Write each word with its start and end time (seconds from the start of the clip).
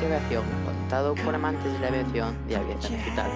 de 0.00 0.16
aviación 0.16 0.42
contado 0.64 1.14
por 1.14 1.34
amantes 1.34 1.72
de 1.72 1.78
la 1.78 1.88
aviación 1.88 2.36
de 2.48 2.56
Aviación 2.56 2.96
Digital. 2.98 3.30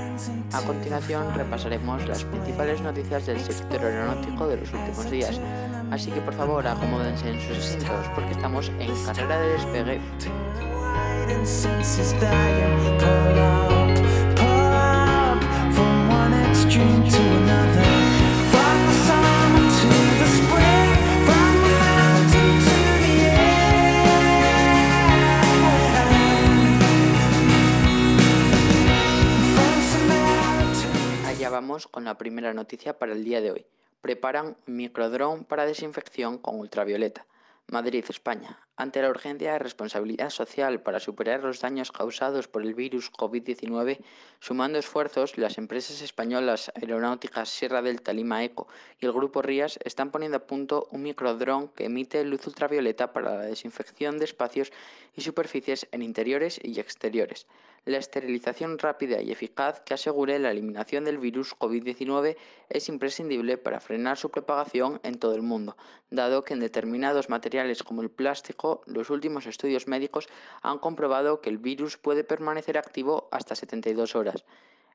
A 0.53 0.61
continuación 0.63 1.35
repasaremos 1.35 2.07
las 2.07 2.25
principales 2.25 2.81
noticias 2.81 3.27
del 3.27 3.41
sector 3.41 3.85
aeronáutico 3.85 4.47
de 4.49 4.57
los 4.59 4.73
últimos 4.73 5.11
días, 5.11 5.41
así 5.91 6.11
que 6.11 6.21
por 6.21 6.35
favor 6.35 6.67
acomódense 6.67 7.31
en 7.31 7.41
sus 7.41 7.59
asientos 7.59 8.07
porque 8.15 8.33
estamos 8.33 8.71
en 8.79 8.95
carrera 9.07 9.41
de 9.41 9.49
despegue. 9.53 10.01
Con 31.87 32.05
la 32.05 32.19
primera 32.19 32.53
noticia 32.53 32.99
para 32.99 33.13
el 33.13 33.25
día 33.25 33.41
de 33.41 33.53
hoy. 33.53 33.67
Preparan 34.01 34.57
microdrón 34.67 35.45
para 35.45 35.67
desinfección 35.67 36.39
con 36.39 36.59
ultravioleta. 36.59 37.27
Madrid, 37.69 38.05
España. 38.09 38.68
Ante 38.81 39.03
la 39.03 39.11
urgencia 39.11 39.55
de 39.55 39.59
responsabilidad 39.59 40.31
social 40.31 40.81
para 40.81 41.01
superar 41.01 41.43
los 41.43 41.61
daños 41.61 41.91
causados 41.91 42.47
por 42.47 42.63
el 42.63 42.75
virus 42.75 43.11
COVID-19, 43.11 43.99
sumando 44.39 44.79
esfuerzos, 44.79 45.37
las 45.37 45.59
empresas 45.59 46.01
españolas 46.01 46.71
aeronáuticas 46.77 47.49
Sierra 47.49 47.83
Delta 47.83 48.13
Lima 48.13 48.45
Eco 48.45 48.69
y 49.01 49.07
el 49.07 49.13
Grupo 49.13 49.43
Rías 49.43 49.81
están 49.83 50.13
poniendo 50.13 50.37
a 50.37 50.47
punto 50.47 50.87
un 50.93 51.03
microdrón 51.03 51.71
que 51.71 51.87
emite 51.87 52.23
luz 52.23 52.47
ultravioleta 52.47 53.13
para 53.13 53.35
la 53.35 53.43
desinfección 53.43 54.21
de 54.21 54.27
espacios 54.27 54.71
y 55.17 55.23
superficies 55.23 55.89
en 55.91 56.03
interiores 56.03 56.61
y 56.63 56.79
exteriores. 56.79 57.49
La 57.89 57.97
esterilización 57.97 58.79
rápida 58.79 59.23
y 59.23 59.33
eficaz 59.33 59.81
que 59.81 59.95
asegure 59.95 60.39
la 60.39 60.51
eliminación 60.51 61.05
del 61.05 61.17
virus 61.17 61.57
COVID-19 61.57 62.37
es 62.69 62.89
imprescindible 62.91 63.57
para 63.57 63.81
frenar 63.81 64.19
su 64.19 64.31
propagación 64.31 65.01
en 65.05 65.19
todo 65.19 65.35
el 65.35 65.41
mundo, 65.41 65.75
dado 66.11 66.45
que 66.45 66.53
en 66.53 66.61
determinados 66.61 67.31
materiales 67.31 67.83
como 67.83 68.03
el 68.03 68.11
plástico, 68.11 68.68
los 68.87 69.11
últimos 69.11 69.47
estudios 69.47 69.87
médicos 69.87 70.29
han 70.63 70.79
comprobado 70.79 71.41
que 71.41 71.51
el 71.51 71.59
virus 71.59 71.97
puede 71.97 72.25
permanecer 72.25 72.77
activo 72.79 73.29
hasta 73.33 73.55
72 73.55 74.15
horas. 74.15 74.45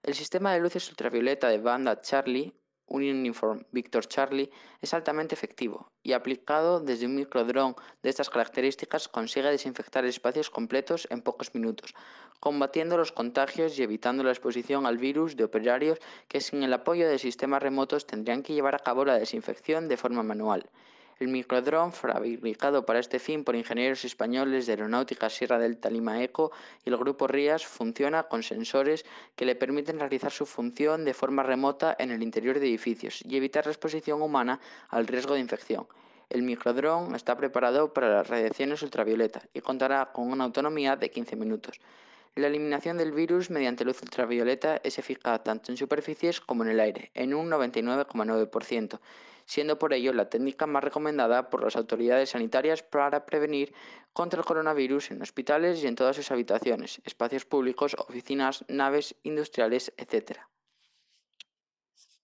El 0.03 0.13
sistema 0.13 0.53
de 0.53 0.59
luces 0.59 0.89
ultravioleta 0.89 1.47
de 1.49 1.59
banda 1.59 2.01
Charlie 2.01 2.53
un 2.87 3.01
Uniform 3.01 3.65
Victor 3.71 4.05
Charlie 4.07 4.51
es 4.81 4.93
altamente 4.93 5.35
efectivo 5.35 5.89
y 6.03 6.13
aplicado 6.13 6.79
desde 6.79 7.05
un 7.05 7.15
microdrón 7.15 7.75
de 8.01 8.09
estas 8.09 8.29
características 8.29 9.07
consigue 9.07 9.49
desinfectar 9.49 10.05
espacios 10.05 10.49
completos 10.49 11.07
en 11.09 11.21
pocos 11.21 11.55
minutos, 11.55 11.95
combatiendo 12.39 12.97
los 12.97 13.11
contagios 13.11 13.79
y 13.79 13.83
evitando 13.83 14.23
la 14.23 14.31
exposición 14.31 14.85
al 14.85 14.97
virus 14.97 15.35
de 15.35 15.45
operarios 15.45 15.99
que 16.27 16.41
sin 16.41 16.61
el 16.61 16.73
apoyo 16.73 17.07
de 17.07 17.19
sistemas 17.19 17.63
remotos 17.63 18.05
tendrían 18.05 18.43
que 18.43 18.53
llevar 18.53 18.75
a 18.75 18.79
cabo 18.79 19.05
la 19.05 19.17
desinfección 19.17 19.87
de 19.87 19.97
forma 19.97 20.23
manual. 20.23 20.69
El 21.23 21.29
microdrón, 21.29 21.93
fabricado 21.93 22.85
para 22.85 22.99
este 22.99 23.17
fin 23.17 23.45
por 23.45 23.55
ingenieros 23.55 24.03
españoles 24.03 24.65
de 24.65 24.73
Aeronáutica 24.73 25.29
Sierra 25.29 25.57
Delta 25.57 25.89
Lima 25.89 26.21
Eco 26.21 26.51
y 26.83 26.89
el 26.89 26.97
Grupo 26.97 27.27
Rías, 27.27 27.65
funciona 27.65 28.23
con 28.23 28.43
sensores 28.43 29.05
que 29.37 29.45
le 29.45 29.55
permiten 29.55 30.01
realizar 30.01 30.33
su 30.33 30.45
función 30.45 31.05
de 31.05 31.13
forma 31.13 31.41
remota 31.41 31.95
en 31.97 32.11
el 32.11 32.21
interior 32.23 32.59
de 32.59 32.67
edificios 32.67 33.23
y 33.25 33.37
evitar 33.37 33.65
la 33.65 33.71
exposición 33.71 34.21
humana 34.21 34.59
al 34.89 35.07
riesgo 35.07 35.35
de 35.35 35.39
infección. 35.39 35.87
El 36.29 36.41
microdrón 36.41 37.15
está 37.15 37.37
preparado 37.37 37.93
para 37.93 38.09
las 38.09 38.27
radiaciones 38.27 38.83
ultravioleta 38.83 39.43
y 39.53 39.61
contará 39.61 40.11
con 40.11 40.29
una 40.29 40.43
autonomía 40.43 40.97
de 40.97 41.09
15 41.09 41.37
minutos. 41.37 41.79
La 42.35 42.47
eliminación 42.47 42.97
del 42.97 43.11
virus 43.11 43.51
mediante 43.51 43.85
luz 43.85 44.01
ultravioleta 44.01 44.81
es 44.83 44.97
eficaz 44.97 45.43
tanto 45.43 45.71
en 45.71 45.77
superficies 45.77 46.41
como 46.41 46.63
en 46.63 46.71
el 46.71 46.79
aire, 46.79 47.11
en 47.13 47.35
un 47.35 47.47
99,9%, 47.51 48.99
siendo 49.45 49.77
por 49.77 49.93
ello 49.93 50.13
la 50.13 50.29
técnica 50.29 50.65
más 50.65 50.83
recomendada 50.83 51.51
por 51.51 51.63
las 51.63 51.75
autoridades 51.75 52.31
sanitarias 52.31 52.81
para 52.81 53.27
prevenir 53.27 53.75
contra 54.13 54.39
el 54.39 54.45
coronavirus 54.45 55.11
en 55.11 55.21
hospitales 55.21 55.83
y 55.83 55.87
en 55.87 55.93
todas 55.93 56.15
sus 56.15 56.31
habitaciones, 56.31 57.01
espacios 57.05 57.45
públicos, 57.45 57.95
oficinas, 57.99 58.65
naves 58.67 59.15
industriales, 59.21 59.93
etc. 59.97 60.39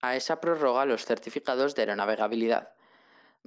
AESA 0.02 0.42
prorroga 0.42 0.86
los 0.86 1.06
certificados 1.06 1.76
de 1.76 1.84
aeronavegabilidad. 1.84 2.74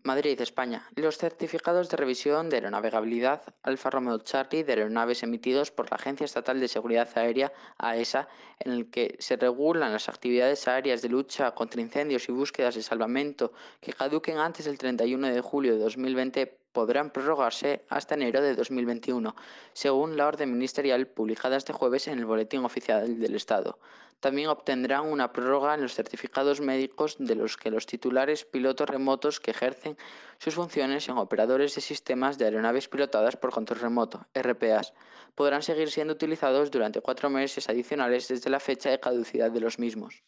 Madrid, 0.04 0.40
España. 0.40 0.88
Los 0.96 1.16
certificados 1.16 1.88
de 1.88 1.96
revisión 1.96 2.50
de 2.50 2.56
aeronavegabilidad 2.56 3.42
Alfa 3.62 3.88
Romeo 3.88 4.18
Charlie 4.18 4.64
de 4.64 4.72
aeronaves 4.72 5.22
emitidos 5.22 5.70
por 5.70 5.90
la 5.90 5.96
Agencia 5.96 6.24
Estatal 6.24 6.58
de 6.58 6.66
Seguridad 6.66 7.08
Aérea, 7.14 7.52
AESA, 7.78 8.28
en 8.58 8.72
el 8.72 8.90
que 8.90 9.16
se 9.20 9.36
regulan 9.36 9.92
las 9.92 10.08
actividades 10.08 10.66
aéreas 10.66 11.02
de 11.02 11.08
lucha 11.08 11.52
contra 11.54 11.80
incendios 11.80 12.28
y 12.28 12.32
búsquedas 12.32 12.74
de 12.74 12.82
salvamento 12.82 13.52
que 13.80 13.92
caduquen 13.92 14.38
antes 14.38 14.66
del 14.66 14.76
31 14.76 15.28
de 15.28 15.40
julio 15.40 15.74
de 15.74 15.78
2020 15.78 16.61
podrán 16.72 17.10
prorrogarse 17.10 17.84
hasta 17.88 18.14
enero 18.14 18.40
de 18.40 18.54
2021, 18.54 19.36
según 19.72 20.16
la 20.16 20.26
orden 20.26 20.52
ministerial 20.52 21.06
publicada 21.06 21.56
este 21.56 21.72
jueves 21.72 22.08
en 22.08 22.18
el 22.18 22.26
Boletín 22.26 22.64
Oficial 22.64 23.18
del 23.20 23.34
Estado. 23.34 23.78
También 24.20 24.48
obtendrán 24.48 25.06
una 25.06 25.32
prórroga 25.32 25.74
en 25.74 25.82
los 25.82 25.94
certificados 25.94 26.60
médicos 26.60 27.16
de 27.18 27.34
los 27.34 27.56
que 27.56 27.72
los 27.72 27.86
titulares 27.86 28.44
pilotos 28.44 28.88
remotos 28.88 29.40
que 29.40 29.50
ejercen 29.50 29.96
sus 30.38 30.54
funciones 30.54 31.08
en 31.08 31.18
operadores 31.18 31.74
de 31.74 31.80
sistemas 31.80 32.38
de 32.38 32.44
aeronaves 32.44 32.88
pilotadas 32.88 33.36
por 33.36 33.50
control 33.50 33.80
remoto, 33.80 34.26
RPAs, 34.34 34.94
podrán 35.34 35.62
seguir 35.62 35.90
siendo 35.90 36.14
utilizados 36.14 36.70
durante 36.70 37.00
cuatro 37.00 37.30
meses 37.30 37.68
adicionales 37.68 38.28
desde 38.28 38.50
la 38.50 38.60
fecha 38.60 38.90
de 38.90 39.00
caducidad 39.00 39.50
de 39.50 39.60
los 39.60 39.78
mismos. 39.78 40.22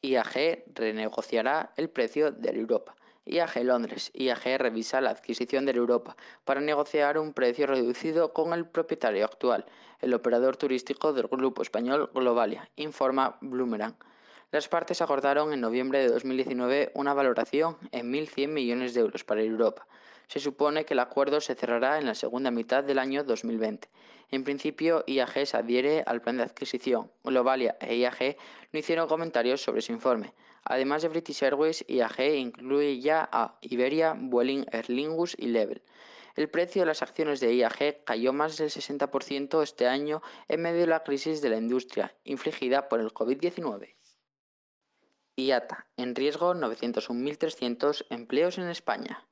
IAG 0.00 0.64
renegociará 0.74 1.72
el 1.76 1.88
precio 1.90 2.30
de 2.30 2.50
Europa. 2.50 2.94
IAG 3.26 3.64
Londres. 3.64 4.10
IAG 4.14 4.58
revisa 4.58 5.00
la 5.00 5.10
adquisición 5.10 5.64
de 5.64 5.72
Europa 5.72 6.16
para 6.44 6.60
negociar 6.60 7.18
un 7.18 7.32
precio 7.32 7.66
reducido 7.66 8.32
con 8.32 8.52
el 8.52 8.66
propietario 8.66 9.24
actual, 9.24 9.64
el 10.00 10.12
operador 10.12 10.56
turístico 10.56 11.12
del 11.12 11.28
grupo 11.28 11.62
español 11.62 12.10
Globalia, 12.14 12.68
informa 12.76 13.38
Bloomerang. 13.40 13.96
Las 14.50 14.68
partes 14.68 15.00
acordaron 15.00 15.52
en 15.52 15.60
noviembre 15.60 16.00
de 16.00 16.08
2019 16.08 16.92
una 16.94 17.14
valoración 17.14 17.76
en 17.92 18.12
1.100 18.12 18.48
millones 18.48 18.94
de 18.94 19.00
euros 19.00 19.24
para 19.24 19.42
Europa. 19.42 19.86
Se 20.28 20.38
supone 20.38 20.84
que 20.84 20.94
el 20.94 21.00
acuerdo 21.00 21.40
se 21.40 21.54
cerrará 21.54 21.98
en 21.98 22.06
la 22.06 22.14
segunda 22.14 22.50
mitad 22.50 22.84
del 22.84 22.98
año 22.98 23.24
2020. 23.24 23.88
En 24.30 24.44
principio, 24.44 25.02
IAG 25.06 25.46
se 25.46 25.56
adhiere 25.56 26.02
al 26.06 26.20
plan 26.20 26.36
de 26.36 26.44
adquisición. 26.44 27.10
Globalia 27.24 27.76
e 27.80 27.96
IAG 27.96 28.36
no 28.72 28.78
hicieron 28.78 29.08
comentarios 29.08 29.60
sobre 29.62 29.82
su 29.82 29.92
informe. 29.92 30.32
Además 30.64 31.02
de 31.02 31.08
British 31.08 31.42
Airways, 31.42 31.84
IAG 31.88 32.20
incluye 32.36 33.00
ya 33.00 33.28
a 33.30 33.58
Iberia, 33.60 34.16
Vueling, 34.18 34.64
Aer 34.72 34.88
Lingus 34.88 35.36
y 35.38 35.46
Level. 35.46 35.82
El 36.36 36.48
precio 36.48 36.82
de 36.82 36.86
las 36.86 37.02
acciones 37.02 37.40
de 37.40 37.54
IAG 37.54 38.02
cayó 38.04 38.32
más 38.32 38.56
del 38.56 38.70
60% 38.70 39.62
este 39.62 39.86
año 39.86 40.22
en 40.48 40.62
medio 40.62 40.80
de 40.80 40.86
la 40.88 41.04
crisis 41.04 41.40
de 41.42 41.50
la 41.50 41.58
industria 41.58 42.16
infligida 42.24 42.88
por 42.88 43.00
el 43.00 43.12
COVID-19. 43.12 43.94
IATA, 45.36 45.86
en 45.96 46.14
riesgo 46.14 46.54
901.300 46.54 48.06
empleos 48.10 48.58
en 48.58 48.68
España. 48.68 49.26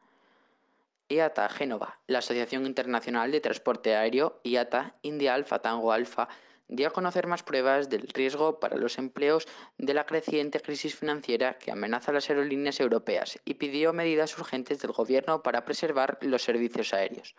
IATA 1.08 1.48
Génova, 1.48 2.00
la 2.06 2.18
Asociación 2.18 2.66
Internacional 2.66 3.30
de 3.30 3.40
Transporte 3.40 3.94
Aéreo, 3.94 4.40
IATA 4.44 4.96
India 5.02 5.34
Alfa 5.34 5.60
Tango 5.60 5.92
Alfa, 5.92 6.28
dio 6.74 6.88
a 6.88 6.90
conocer 6.90 7.26
más 7.26 7.42
pruebas 7.42 7.90
del 7.90 8.08
riesgo 8.08 8.58
para 8.58 8.78
los 8.78 8.96
empleos 8.96 9.46
de 9.76 9.92
la 9.92 10.06
creciente 10.06 10.58
crisis 10.60 10.94
financiera 10.94 11.58
que 11.58 11.70
amenaza 11.70 12.10
a 12.10 12.14
las 12.14 12.30
aerolíneas 12.30 12.80
europeas 12.80 13.38
y 13.44 13.54
pidió 13.54 13.92
medidas 13.92 14.36
urgentes 14.38 14.80
del 14.80 14.92
Gobierno 14.92 15.42
para 15.42 15.66
preservar 15.66 16.16
los 16.22 16.42
servicios 16.42 16.94
aéreos. 16.94 17.34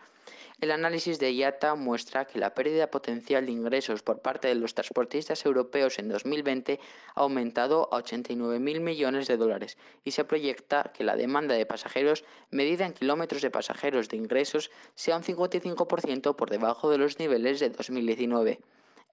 El 0.61 0.69
análisis 0.69 1.17
de 1.17 1.33
IATA 1.33 1.73
muestra 1.73 2.25
que 2.25 2.37
la 2.37 2.53
pérdida 2.53 2.91
potencial 2.91 3.47
de 3.47 3.51
ingresos 3.51 4.03
por 4.03 4.21
parte 4.21 4.47
de 4.47 4.55
los 4.55 4.75
transportistas 4.75 5.45
europeos 5.47 5.97
en 5.97 6.09
2020 6.09 6.79
ha 7.15 7.21
aumentado 7.21 7.89
a 7.91 8.03
89.000 8.03 8.79
millones 8.81 9.27
de 9.27 9.37
dólares 9.37 9.77
y 10.03 10.11
se 10.11 10.25
proyecta 10.25 10.91
que 10.93 11.03
la 11.03 11.15
demanda 11.15 11.55
de 11.55 11.65
pasajeros 11.65 12.23
medida 12.51 12.85
en 12.85 12.93
kilómetros 12.93 13.41
de 13.41 13.49
pasajeros 13.49 14.09
de 14.09 14.17
ingresos 14.17 14.69
sea 14.93 15.17
un 15.17 15.23
55% 15.23 16.35
por 16.35 16.51
debajo 16.51 16.91
de 16.91 16.99
los 16.99 17.17
niveles 17.17 17.59
de 17.59 17.71
2019. 17.71 18.59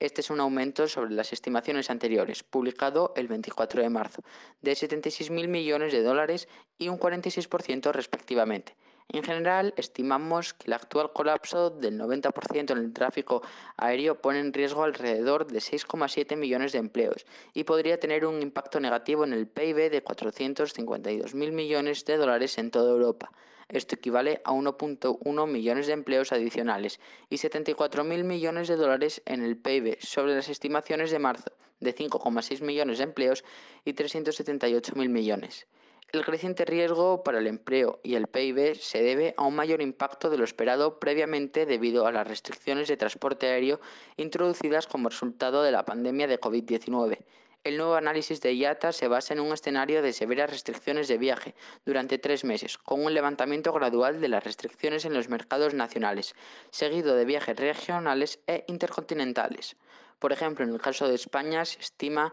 Este 0.00 0.22
es 0.22 0.30
un 0.30 0.40
aumento 0.40 0.88
sobre 0.88 1.10
las 1.10 1.34
estimaciones 1.34 1.90
anteriores, 1.90 2.42
publicado 2.42 3.12
el 3.16 3.28
24 3.28 3.82
de 3.82 3.90
marzo, 3.90 4.22
de 4.62 4.72
76.000 4.72 5.46
millones 5.46 5.92
de 5.92 6.02
dólares 6.02 6.48
y 6.78 6.88
un 6.88 6.98
46% 6.98 7.92
respectivamente. 7.92 8.76
En 9.12 9.24
general, 9.24 9.74
estimamos 9.76 10.54
que 10.54 10.68
el 10.68 10.72
actual 10.72 11.12
colapso 11.12 11.70
del 11.70 11.98
90% 11.98 12.70
en 12.70 12.78
el 12.78 12.92
tráfico 12.92 13.42
aéreo 13.76 14.20
pone 14.20 14.38
en 14.38 14.52
riesgo 14.52 14.84
alrededor 14.84 15.48
de 15.48 15.58
6,7 15.58 16.36
millones 16.36 16.70
de 16.70 16.78
empleos 16.78 17.26
y 17.52 17.64
podría 17.64 17.98
tener 17.98 18.24
un 18.24 18.40
impacto 18.40 18.78
negativo 18.78 19.24
en 19.24 19.32
el 19.32 19.48
PIB 19.48 19.90
de 19.90 20.04
452.000 20.04 21.50
millones 21.50 22.04
de 22.04 22.18
dólares 22.18 22.56
en 22.58 22.70
toda 22.70 22.92
Europa. 22.92 23.32
Esto 23.68 23.96
equivale 23.96 24.42
a 24.44 24.52
1.1 24.52 25.46
millones 25.48 25.88
de 25.88 25.92
empleos 25.92 26.30
adicionales 26.30 27.00
y 27.28 27.36
74.000 27.36 28.22
millones 28.22 28.68
de 28.68 28.76
dólares 28.76 29.22
en 29.26 29.42
el 29.42 29.56
PIB 29.56 29.98
sobre 30.00 30.36
las 30.36 30.48
estimaciones 30.48 31.10
de 31.10 31.18
marzo 31.18 31.50
de 31.80 31.94
5,6 31.96 32.62
millones 32.62 32.98
de 32.98 33.04
empleos 33.04 33.42
y 33.84 33.92
378.000 33.92 35.08
millones. 35.08 35.66
El 36.12 36.24
creciente 36.24 36.64
riesgo 36.64 37.22
para 37.22 37.38
el 37.38 37.46
empleo 37.46 38.00
y 38.02 38.16
el 38.16 38.26
PIB 38.26 38.74
se 38.74 39.00
debe 39.00 39.32
a 39.36 39.44
un 39.44 39.54
mayor 39.54 39.80
impacto 39.80 40.28
de 40.28 40.38
lo 40.38 40.44
esperado 40.44 40.98
previamente 40.98 41.66
debido 41.66 42.04
a 42.04 42.10
las 42.10 42.26
restricciones 42.26 42.88
de 42.88 42.96
transporte 42.96 43.46
aéreo 43.46 43.80
introducidas 44.16 44.88
como 44.88 45.08
resultado 45.08 45.62
de 45.62 45.70
la 45.70 45.84
pandemia 45.84 46.26
de 46.26 46.40
COVID-19. 46.40 47.18
El 47.62 47.76
nuevo 47.76 47.94
análisis 47.94 48.40
de 48.40 48.54
IATA 48.54 48.90
se 48.90 49.06
basa 49.06 49.34
en 49.34 49.40
un 49.40 49.52
escenario 49.52 50.02
de 50.02 50.12
severas 50.12 50.50
restricciones 50.50 51.06
de 51.06 51.18
viaje 51.18 51.54
durante 51.84 52.18
tres 52.18 52.42
meses, 52.42 52.76
con 52.76 53.04
un 53.04 53.14
levantamiento 53.14 53.72
gradual 53.72 54.20
de 54.20 54.28
las 54.28 54.42
restricciones 54.42 55.04
en 55.04 55.14
los 55.14 55.28
mercados 55.28 55.74
nacionales, 55.74 56.34
seguido 56.70 57.14
de 57.14 57.24
viajes 57.24 57.54
regionales 57.56 58.40
e 58.48 58.64
intercontinentales. 58.66 59.76
Por 60.18 60.32
ejemplo, 60.32 60.64
en 60.64 60.72
el 60.72 60.80
caso 60.80 61.06
de 61.06 61.14
España 61.14 61.64
se 61.64 61.78
estima 61.78 62.32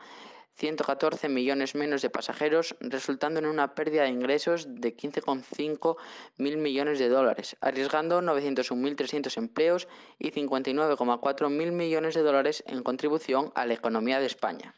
114 0.58 1.30
millones 1.30 1.76
menos 1.76 2.02
de 2.02 2.10
pasajeros, 2.10 2.76
resultando 2.80 3.40
en 3.40 3.46
una 3.46 3.76
pérdida 3.76 4.04
de 4.04 4.10
ingresos 4.10 4.66
de 4.68 4.96
15,5 4.96 5.98
mil 6.38 6.58
millones 6.58 6.98
de 6.98 7.10
dólares, 7.10 7.56
arriesgando 7.62 8.22
901.300 8.22 9.38
empleos 9.38 9.88
y 10.18 10.32
59,4 10.32 11.50
mil 11.50 11.72
millones 11.72 12.16
de 12.16 12.24
dólares 12.24 12.64
en 12.66 12.82
contribución 12.82 13.52
a 13.54 13.66
la 13.68 13.76
economía 13.76 14.20
de 14.20 14.26
España. 14.26 14.74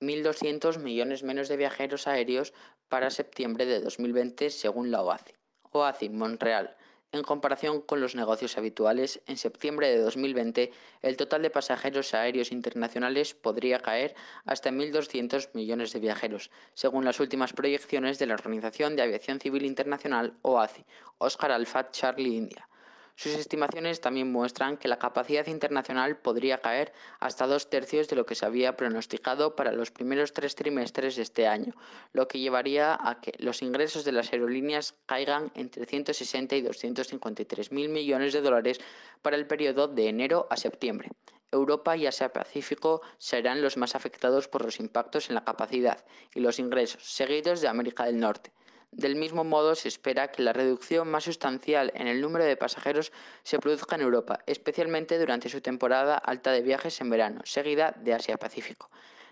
1.200 0.00 0.78
millones 0.80 1.22
menos 1.22 1.48
de 1.48 1.56
viajeros 1.56 2.08
aéreos 2.08 2.52
para 2.88 3.10
septiembre 3.10 3.66
de 3.66 3.80
2020 3.80 4.50
según 4.50 4.90
la 4.90 5.02
OACI. 5.02 5.32
OACI, 5.70 6.08
Montreal. 6.08 6.76
En 7.14 7.22
comparación 7.22 7.80
con 7.80 8.00
los 8.00 8.16
negocios 8.16 8.58
habituales, 8.58 9.22
en 9.28 9.36
septiembre 9.36 9.88
de 9.88 9.98
2020 9.98 10.72
el 11.00 11.16
total 11.16 11.42
de 11.42 11.50
pasajeros 11.50 12.12
aéreos 12.12 12.50
internacionales 12.50 13.34
podría 13.34 13.78
caer 13.78 14.16
hasta 14.44 14.72
1.200 14.72 15.50
millones 15.54 15.92
de 15.92 16.00
viajeros, 16.00 16.50
según 16.72 17.04
las 17.04 17.20
últimas 17.20 17.52
proyecciones 17.52 18.18
de 18.18 18.26
la 18.26 18.34
Organización 18.34 18.96
de 18.96 19.02
Aviación 19.02 19.38
Civil 19.38 19.64
Internacional 19.64 20.36
OACI, 20.42 20.86
Oscar 21.18 21.52
Alpha 21.52 21.88
Charlie 21.92 22.34
India. 22.34 22.68
Sus 23.16 23.34
estimaciones 23.36 24.00
también 24.00 24.32
muestran 24.32 24.76
que 24.76 24.88
la 24.88 24.98
capacidad 24.98 25.46
internacional 25.46 26.16
podría 26.16 26.58
caer 26.58 26.92
hasta 27.20 27.46
dos 27.46 27.70
tercios 27.70 28.08
de 28.08 28.16
lo 28.16 28.26
que 28.26 28.34
se 28.34 28.44
había 28.44 28.76
pronosticado 28.76 29.54
para 29.54 29.70
los 29.70 29.92
primeros 29.92 30.32
tres 30.32 30.56
trimestres 30.56 31.14
de 31.14 31.22
este 31.22 31.46
año, 31.46 31.74
lo 32.12 32.26
que 32.26 32.40
llevaría 32.40 32.98
a 33.00 33.20
que 33.20 33.32
los 33.38 33.62
ingresos 33.62 34.04
de 34.04 34.12
las 34.12 34.32
aerolíneas 34.32 34.94
caigan 35.06 35.52
entre 35.54 35.86
160 35.86 36.56
y 36.56 36.62
253 36.62 37.70
mil 37.70 37.88
millones 37.88 38.32
de 38.32 38.40
dólares 38.40 38.80
para 39.22 39.36
el 39.36 39.46
periodo 39.46 39.86
de 39.86 40.08
enero 40.08 40.48
a 40.50 40.56
septiembre. 40.56 41.10
Europa 41.52 41.96
y 41.96 42.06
Asia-Pacífico 42.08 43.00
serán 43.18 43.62
los 43.62 43.76
más 43.76 43.94
afectados 43.94 44.48
por 44.48 44.64
los 44.64 44.80
impactos 44.80 45.28
en 45.28 45.36
la 45.36 45.44
capacidad 45.44 46.04
y 46.34 46.40
los 46.40 46.58
ingresos, 46.58 47.04
seguidos 47.04 47.60
de 47.60 47.68
América 47.68 48.06
del 48.06 48.18
Norte. 48.18 48.50
Del 48.96 49.16
mismo 49.16 49.42
modo, 49.42 49.74
se 49.74 49.88
espera 49.88 50.30
que 50.30 50.40
la 50.40 50.52
reducción 50.52 51.10
más 51.10 51.24
sustancial 51.24 51.90
en 51.96 52.06
el 52.06 52.20
número 52.20 52.44
de 52.44 52.56
pasajeros 52.56 53.10
se 53.42 53.58
produzca 53.58 53.96
en 53.96 54.02
Europa, 54.02 54.38
especialmente 54.46 55.18
durante 55.18 55.48
su 55.48 55.60
temporada 55.60 56.16
alta 56.16 56.52
de 56.52 56.62
viajes 56.62 57.00
en 57.00 57.10
verano, 57.10 57.40
seguida 57.44 57.92
de 57.98 58.14
Asia-Pacífico. 58.14 58.88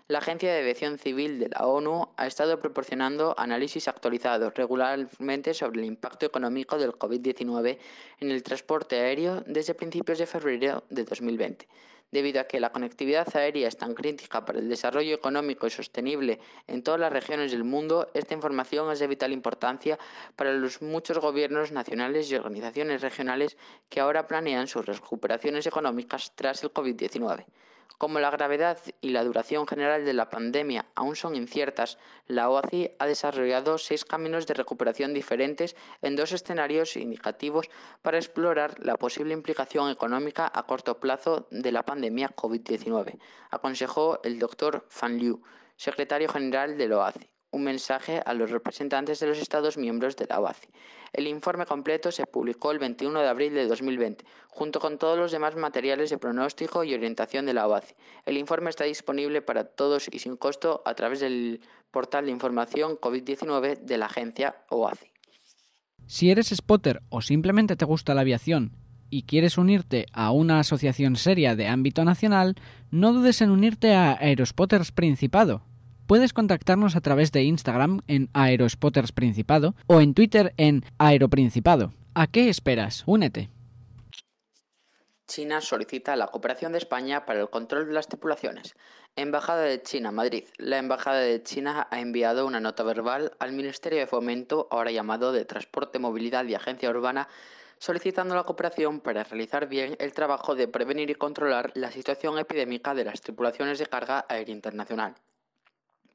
La 0.09 0.17
Agencia 0.17 0.51
de 0.51 0.59
Aviación 0.59 0.99
Civil 0.99 1.39
de 1.39 1.47
la 1.47 1.65
ONU 1.65 2.09
ha 2.17 2.27
estado 2.27 2.59
proporcionando 2.59 3.35
análisis 3.37 3.87
actualizados 3.87 4.53
regularmente 4.53 5.53
sobre 5.53 5.79
el 5.79 5.85
impacto 5.85 6.25
económico 6.25 6.77
del 6.77 6.91
COVID-19 6.91 7.77
en 8.19 8.31
el 8.31 8.43
transporte 8.43 8.99
aéreo 8.99 9.45
desde 9.47 9.75
principios 9.75 10.17
de 10.17 10.25
febrero 10.25 10.83
de 10.89 11.05
2020 11.05 11.69
debido 12.13 12.39
a 12.39 12.43
que 12.45 12.59
la 12.59 12.71
conectividad 12.71 13.27
aérea 13.35 13.67
es 13.67 13.75
tan 13.75 13.95
crítica 13.95 14.45
para 14.45 14.59
el 14.59 14.69
desarrollo 14.69 15.15
económico 15.15 15.65
y 15.65 15.71
sostenible 15.71 16.39
en 16.67 16.83
todas 16.83 16.99
las 16.99 17.11
regiones 17.11 17.51
del 17.51 17.63
mundo, 17.63 18.07
esta 18.13 18.35
información 18.35 18.91
es 18.91 18.99
de 18.99 19.07
vital 19.07 19.33
importancia 19.33 19.97
para 20.35 20.53
los 20.53 20.83
muchos 20.83 21.17
gobiernos 21.17 21.71
nacionales 21.71 22.29
y 22.29 22.35
organizaciones 22.35 23.01
regionales 23.01 23.57
que 23.89 23.99
ahora 23.99 24.27
planean 24.27 24.67
sus 24.67 24.85
recuperaciones 24.85 25.65
económicas 25.65 26.31
tras 26.35 26.63
el 26.63 26.71
COVID-19. 26.71 27.45
Como 27.97 28.19
la 28.19 28.31
gravedad 28.31 28.79
y 29.01 29.09
la 29.09 29.23
duración 29.23 29.67
general 29.67 30.05
de 30.05 30.13
la 30.13 30.29
pandemia 30.29 30.85
aún 30.95 31.15
son 31.15 31.35
inciertas, 31.35 31.97
la 32.27 32.49
OACI 32.49 32.91
ha 32.99 33.05
desarrollado 33.05 33.77
seis 33.77 34.03
caminos 34.03 34.47
de 34.47 34.55
recuperación 34.55 35.13
diferentes 35.13 35.75
en 36.01 36.15
dos 36.15 36.31
escenarios 36.31 36.97
indicativos 36.97 37.69
para 38.01 38.17
explorar 38.17 38.79
la 38.79 38.97
posible 38.97 39.33
implicación 39.33 39.89
económica 39.89 40.51
a 40.53 40.63
corto 40.63 40.99
plazo 40.99 41.47
de 41.51 41.71
la 41.71 41.83
pandemia 41.83 42.35
COVID-19, 42.35 43.19
aconsejó 43.51 44.19
el 44.23 44.39
doctor 44.39 44.85
Fan 44.89 45.17
Liu, 45.17 45.41
secretario 45.77 46.29
general 46.29 46.77
de 46.77 46.87
la 46.87 46.97
OACI 46.97 47.32
un 47.53 47.63
mensaje 47.63 48.21
a 48.25 48.33
los 48.33 48.49
representantes 48.51 49.19
de 49.19 49.27
los 49.27 49.37
Estados 49.37 49.77
miembros 49.77 50.15
de 50.17 50.25
la 50.27 50.39
OACI. 50.39 50.67
El 51.13 51.27
informe 51.27 51.65
completo 51.67 52.11
se 52.11 52.25
publicó 52.25 52.71
el 52.71 52.79
21 52.79 53.19
de 53.21 53.27
abril 53.27 53.53
de 53.53 53.67
2020, 53.67 54.25
junto 54.49 54.79
con 54.79 54.97
todos 54.97 55.17
los 55.17 55.31
demás 55.31 55.55
materiales 55.55 56.09
de 56.09 56.17
pronóstico 56.17 56.83
y 56.83 56.95
orientación 56.95 57.45
de 57.45 57.53
la 57.53 57.67
OACI. 57.67 57.93
El 58.25 58.37
informe 58.37 58.71
está 58.71 58.85
disponible 58.85 59.43
para 59.43 59.65
todos 59.65 60.09
y 60.11 60.19
sin 60.19 60.35
costo 60.35 60.81
a 60.85 60.95
través 60.95 61.19
del 61.19 61.61
portal 61.91 62.25
de 62.25 62.31
información 62.31 62.97
COVID-19 62.97 63.77
de 63.77 63.97
la 63.99 64.07
agencia 64.07 64.55
OACI. 64.69 65.11
Si 66.07 66.31
eres 66.31 66.49
spotter 66.49 67.01
o 67.09 67.21
simplemente 67.21 67.75
te 67.75 67.85
gusta 67.85 68.15
la 68.15 68.21
aviación 68.21 68.71
y 69.11 69.23
quieres 69.23 69.59
unirte 69.59 70.07
a 70.11 70.31
una 70.31 70.59
asociación 70.59 71.15
seria 71.17 71.55
de 71.55 71.67
ámbito 71.67 72.03
nacional, 72.03 72.55
no 72.89 73.13
dudes 73.13 73.41
en 73.41 73.51
unirte 73.51 73.93
a 73.93 74.13
Aerospotters 74.13 74.91
Principado 74.91 75.63
Puedes 76.07 76.33
contactarnos 76.33 76.95
a 76.95 77.01
través 77.01 77.31
de 77.31 77.43
Instagram 77.43 78.01
en 78.07 78.29
Aerospotters 78.33 79.13
Principado 79.13 79.73
o 79.87 80.01
en 80.01 80.13
Twitter 80.13 80.53
en 80.57 80.83
Aeroprincipado. 80.97 81.93
¿A 82.13 82.27
qué 82.27 82.49
esperas? 82.49 83.03
Únete. 83.05 83.49
China 85.27 85.61
solicita 85.61 86.17
la 86.17 86.27
cooperación 86.27 86.73
de 86.73 86.77
España 86.79 87.25
para 87.25 87.39
el 87.39 87.49
control 87.49 87.87
de 87.87 87.93
las 87.93 88.07
tripulaciones. 88.07 88.75
Embajada 89.15 89.61
de 89.61 89.81
China, 89.81 90.11
Madrid. 90.11 90.43
La 90.57 90.77
Embajada 90.77 91.19
de 91.19 91.41
China 91.41 91.87
ha 91.89 91.99
enviado 92.01 92.45
una 92.45 92.59
nota 92.59 92.83
verbal 92.83 93.31
al 93.39 93.53
Ministerio 93.53 93.99
de 93.99 94.07
Fomento, 94.07 94.67
ahora 94.69 94.91
llamado 94.91 95.31
de 95.31 95.45
Transporte, 95.45 95.99
Movilidad 95.99 96.45
y 96.45 96.55
Agencia 96.55 96.89
Urbana, 96.89 97.29
solicitando 97.77 98.35
la 98.35 98.43
cooperación 98.43 98.99
para 98.99 99.23
realizar 99.23 99.67
bien 99.67 99.95
el 99.99 100.13
trabajo 100.13 100.55
de 100.55 100.67
prevenir 100.67 101.09
y 101.09 101.15
controlar 101.15 101.71
la 101.75 101.91
situación 101.91 102.37
epidémica 102.37 102.93
de 102.93 103.05
las 103.05 103.21
tripulaciones 103.21 103.79
de 103.79 103.85
carga 103.85 104.25
aérea 104.27 104.53
internacional. 104.53 105.15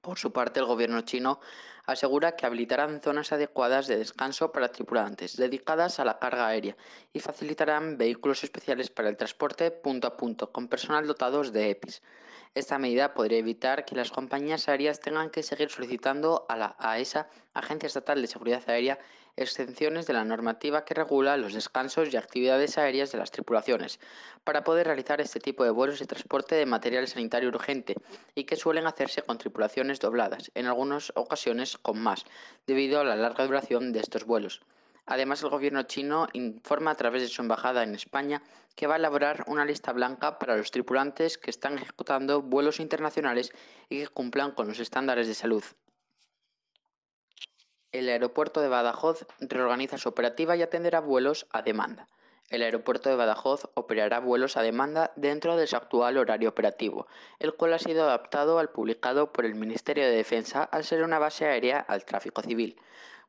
Por 0.01 0.19
su 0.19 0.33
parte, 0.33 0.61
el 0.61 0.67
gobierno 0.67 1.01
chino 1.03 1.41
asegura 1.85 2.37
que 2.37 2.47
habilitarán 2.47 3.01
zonas 3.01 3.33
adecuadas 3.33 3.87
de 3.87 3.97
descanso 3.97 4.53
para 4.53 4.69
tripulantes 4.69 5.37
dedicadas 5.37 5.99
a 5.99 6.05
la 6.05 6.19
carga 6.19 6.47
aérea 6.47 6.77
y 7.13 7.21
facilitarán 7.21 7.97
vehículos 7.97 8.45
especiales 8.45 8.91
para 8.91 9.09
el 9.09 9.17
transporte 9.17 9.71
punto 9.71 10.07
a 10.07 10.17
punto 10.17 10.53
con 10.53 10.69
personal 10.69 11.07
dotados 11.07 11.53
de 11.53 11.71
EPIs. 11.71 12.03
Esta 12.55 12.79
medida 12.79 13.15
podría 13.15 13.39
evitar 13.39 13.85
que 13.85 13.95
las 13.95 14.11
compañías 14.11 14.69
aéreas 14.69 15.01
tengan 15.01 15.31
que 15.31 15.43
seguir 15.43 15.71
solicitando 15.71 16.47
a 16.49 16.57
la 16.57 16.77
AESA, 16.79 17.29
Agencia 17.55 17.87
Estatal 17.87 18.21
de 18.21 18.29
Seguridad 18.29 18.63
Aérea, 18.69 18.99
exenciones 19.43 20.07
de 20.07 20.13
la 20.13 20.25
normativa 20.25 20.85
que 20.85 20.95
regula 20.95 21.37
los 21.37 21.55
descansos 21.55 22.13
y 22.13 22.17
actividades 22.17 22.77
aéreas 22.79 23.13
de 23.13 23.19
las 23.19 23.31
tripulaciones, 23.31 24.01
para 24.45 24.65
poder 24.65 24.87
realizar 24.87 25.21
este 25.21 25.41
tipo 25.41 25.65
de 25.65 25.71
vuelos 25.71 25.99
de 25.99 26.07
transporte 26.07 26.55
de 26.55 26.67
material 26.67 27.07
sanitario 27.07 27.49
urgente 27.49 27.95
y 28.35 28.45
que 28.45 28.57
suelen 28.57 28.87
hacerse 28.87 29.23
con 29.23 29.39
tripulaciones 29.39 30.01
dobladas, 30.01 30.51
en 30.55 30.67
algunas 30.67 31.13
ocasiones 31.15 31.79
con 31.79 32.01
más, 32.01 32.25
debido 32.67 33.01
a 33.01 33.05
la 33.05 33.17
larga 33.17 33.47
duración 33.47 33.93
de 33.93 34.01
estos 34.01 34.25
vuelos. 34.25 34.61
Además, 35.07 35.43
el 35.43 35.49
gobierno 35.49 35.85
chino 35.85 36.29
informa 36.35 36.91
a 36.91 36.95
través 36.95 37.23
de 37.23 37.29
su 37.29 37.41
embajada 37.41 37.83
en 37.83 37.95
España 37.95 38.43
que 38.77 38.87
va 38.87 38.95
a 38.95 38.99
elaborar 38.99 39.43
una 39.47 39.65
lista 39.65 39.93
blanca 39.93 40.39
para 40.39 40.57
los 40.57 40.71
tripulantes 40.71 41.39
que 41.39 41.51
están 41.51 41.79
ejecutando 41.79 42.43
vuelos 42.43 42.79
internacionales 42.79 43.53
y 43.89 44.01
que 44.01 44.09
cumplan 44.09 44.53
con 44.53 44.69
los 44.69 44.79
estándares 44.81 45.27
de 45.27 45.35
salud. 45.35 45.65
El 47.91 48.11
aeropuerto 48.11 48.61
de 48.61 48.69
Badajoz 48.69 49.27
reorganiza 49.41 49.97
su 49.97 50.11
operativa 50.11 50.55
y 50.57 50.63
atenderá 50.63 51.01
vuelos 51.01 51.47
a 51.53 51.63
demanda. 51.63 52.07
El 52.51 52.63
aeropuerto 52.63 53.09
de 53.09 53.17
Badajoz 53.17 53.69
operará 53.75 54.21
vuelos 54.21 54.59
a 54.59 54.63
demanda 54.63 55.13
dentro 55.17 55.57
de 55.57 55.67
su 55.67 55.77
actual 55.77 56.19
horario 56.19 56.51
operativo, 56.51 57.07
el 57.39 57.55
cual 57.55 57.73
ha 57.73 57.79
sido 57.79 58.05
adaptado 58.05 58.59
al 58.59 58.69
publicado 58.69 59.33
por 59.33 59.47
el 59.47 59.55
Ministerio 59.55 60.05
de 60.05 60.17
Defensa 60.17 60.65
al 60.65 60.85
ser 60.85 61.03
una 61.03 61.19
base 61.19 61.47
aérea 61.47 61.79
al 61.79 62.05
tráfico 62.05 62.43
civil, 62.43 62.79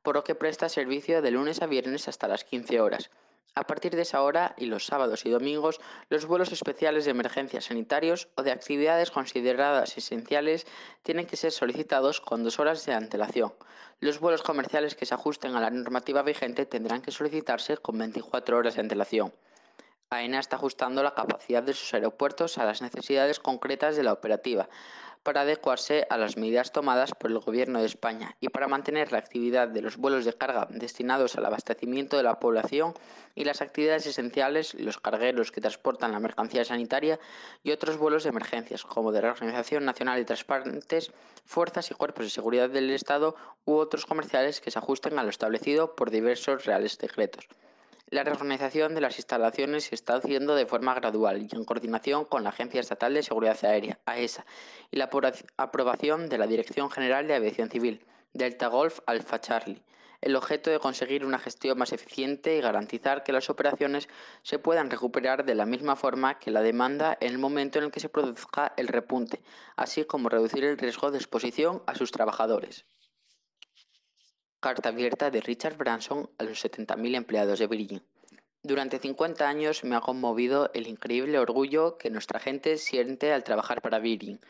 por 0.04 0.16
lo 0.16 0.24
que 0.26 0.36
presta 0.36 0.68
servicio 0.68 1.22
de 1.22 1.32
lunes 1.32 1.62
a 1.62 1.68
viernes 1.68 2.10
hasta 2.10 2.28
las 2.28 2.44
15 2.44 2.82
horas. 2.82 3.10
A 3.56 3.64
partir 3.64 3.96
de 3.96 4.04
esa 4.04 4.22
hora 4.22 4.54
y 4.58 4.66
los 4.68 4.86
sábados 4.86 5.26
y 5.26 5.30
domingos, 5.30 5.82
los 6.10 6.26
vuelos 6.26 6.52
especiales 6.52 7.06
de 7.06 7.12
emergencias 7.12 7.66
sanitarios 7.66 8.30
o 8.36 8.44
de 8.44 8.52
actividades 8.52 9.12
consideradas 9.12 9.98
esenciales 9.98 10.66
tienen 11.04 11.26
que 11.26 11.36
ser 11.36 11.52
solicitados 11.52 12.22
con 12.22 12.44
dos 12.44 12.60
horas 12.60 12.86
de 12.86 12.94
antelación. 12.94 13.54
Los 14.00 14.20
vuelos 14.20 14.44
comerciales 14.44 14.96
que 14.96 15.06
se 15.06 15.14
ajusten 15.14 15.56
a 15.56 15.62
la 15.62 15.70
normativa 15.70 16.22
vigente 16.22 16.66
tendrán 16.66 17.02
que 17.02 17.12
solicitarse 17.12 17.78
con 17.78 17.98
24 17.98 18.58
horas 18.58 18.76
de 18.76 18.82
antelación. 18.82 19.34
AENA 20.12 20.40
está 20.40 20.56
ajustando 20.56 21.04
la 21.04 21.14
capacidad 21.14 21.62
de 21.62 21.74
sus 21.74 21.94
aeropuertos 21.94 22.58
a 22.58 22.66
las 22.66 22.82
necesidades 22.82 23.40
concretas 23.40 23.96
de 23.96 24.04
la 24.04 24.14
operativa, 24.14 24.68
para 25.24 25.42
adecuarse 25.42 26.08
a 26.10 26.18
las 26.18 26.38
medidas 26.38 26.72
tomadas 26.72 27.12
por 27.14 27.30
el 27.30 27.40
Gobierno 27.40 27.80
de 27.80 27.86
España 27.86 28.36
y 28.40 28.50
para 28.50 28.68
mantener 28.68 29.12
la 29.12 29.18
actividad 29.18 29.68
de 29.68 29.82
los 29.82 29.98
vuelos 29.98 30.26
de 30.26 30.34
carga 30.34 30.68
destinados 30.70 31.36
al 31.36 31.46
abastecimiento 31.46 32.18
de 32.18 32.24
la 32.24 32.40
población 32.40 32.94
y 33.36 33.44
las 33.44 33.62
actividades 33.62 34.06
esenciales, 34.06 34.74
los 34.74 34.98
cargueros 34.98 35.52
que 35.52 35.62
transportan 35.62 36.12
la 36.12 36.20
mercancía 36.20 36.66
sanitaria 36.66 37.20
y 37.64 37.72
otros 37.72 37.98
vuelos 37.98 38.24
de 38.24 38.30
emergencias, 38.30 38.84
como 38.84 39.12
de 39.12 39.22
la 39.22 39.32
Organización 39.32 39.86
Nacional 39.86 40.18
de 40.18 40.26
Transportes, 40.26 41.12
fuerzas 41.46 41.92
y 41.92 41.94
cuerpos 41.94 42.26
de 42.26 42.32
seguridad 42.32 42.70
del 42.70 42.90
Estado 42.92 43.36
u 43.66 43.76
otros 43.76 44.06
comerciales 44.06 44.62
que 44.62 44.72
se 44.72 44.80
ajusten 44.80 45.20
a 45.20 45.24
lo 45.24 45.30
establecido 45.30 45.96
por 45.96 46.12
diversos 46.12 46.66
reales 46.66 46.98
decretos. 46.98 47.48
La 48.12 48.24
reorganización 48.24 48.96
de 48.96 49.02
las 49.02 49.18
instalaciones 49.18 49.84
se 49.84 49.94
está 49.94 50.16
haciendo 50.16 50.56
de 50.56 50.66
forma 50.66 50.96
gradual 50.96 51.44
y 51.44 51.56
en 51.56 51.64
coordinación 51.64 52.26
con 52.26 52.44
la 52.44 52.50
Agencia 52.50 52.82
Estatal 52.82 53.14
de 53.14 53.22
Seguridad 53.22 53.64
Aérea, 53.64 54.00
AESA, 54.08 54.48
y 54.90 54.98
la 54.98 55.12
aprobación 55.58 56.28
de 56.28 56.40
la 56.40 56.48
Dirección 56.48 56.90
General 56.90 57.28
de 57.28 57.36
Aviación 57.36 57.70
Civil, 57.70 58.04
Delta 58.34 58.66
Golf 58.66 59.02
Alpha 59.06 59.40
Charlie, 59.40 59.84
el 60.22 60.36
objeto 60.36 60.72
de 60.72 60.80
conseguir 60.80 61.24
una 61.24 61.38
gestión 61.38 61.78
más 61.78 61.94
eficiente 61.94 62.58
y 62.58 62.62
garantizar 62.62 63.22
que 63.22 63.32
las 63.32 63.52
operaciones 63.52 64.10
se 64.42 64.58
puedan 64.58 64.90
recuperar 64.90 65.46
de 65.46 65.54
la 65.54 65.68
misma 65.68 65.96
forma 65.96 66.40
que 66.40 66.50
la 66.50 66.64
demanda 66.64 67.16
en 67.22 67.34
el 67.34 67.38
momento 67.38 67.78
en 67.78 67.86
el 67.86 67.92
que 67.92 68.00
se 68.00 68.10
produzca 68.10 68.74
el 68.76 68.88
repunte, 68.88 69.40
así 69.76 70.04
como 70.06 70.30
reducir 70.30 70.64
el 70.64 70.80
riesgo 70.80 71.12
de 71.12 71.20
exposición 71.20 71.84
a 71.86 71.94
sus 71.94 72.12
trabajadores. 72.12 72.86
Carta 74.62 74.90
abierta 74.90 75.32
de 75.32 75.40
Richard 75.40 75.78
Branson 75.78 76.30
a 76.38 76.44
los 76.44 76.66
70.000 76.66 77.16
empleados 77.16 77.60
de 77.60 77.68
Virgin. 77.68 78.04
Durante 78.62 79.00
50 79.00 79.48
años 79.48 79.86
me 79.86 79.96
ha 79.96 80.02
conmovido 80.02 80.70
el 80.74 80.86
increíble 80.88 81.40
orgullo 81.40 81.98
que 81.98 82.10
nuestra 82.10 82.42
gente 82.42 82.78
siente 82.78 83.32
al 83.32 83.46
trabajar 83.46 83.82
para 83.82 84.00
Virgin. 84.00 84.42